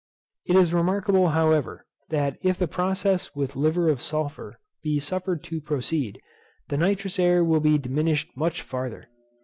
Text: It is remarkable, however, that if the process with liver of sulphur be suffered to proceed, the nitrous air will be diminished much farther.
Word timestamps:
It 0.47 0.55
is 0.55 0.73
remarkable, 0.73 1.27
however, 1.27 1.85
that 2.09 2.39
if 2.41 2.57
the 2.57 2.67
process 2.67 3.35
with 3.35 3.55
liver 3.55 3.87
of 3.87 4.01
sulphur 4.01 4.59
be 4.81 4.99
suffered 4.99 5.43
to 5.43 5.61
proceed, 5.61 6.19
the 6.69 6.77
nitrous 6.77 7.19
air 7.19 7.43
will 7.43 7.59
be 7.61 7.77
diminished 7.77 8.35
much 8.35 8.63
farther. 8.63 9.09